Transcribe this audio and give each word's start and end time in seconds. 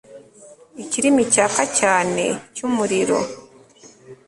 ikirimi 0.83 1.21
cyaka 1.33 1.63
cyane, 1.79 2.23
cy'umuriro 2.55 3.19